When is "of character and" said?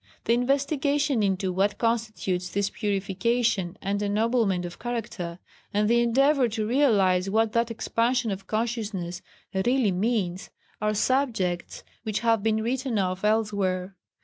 4.65-5.87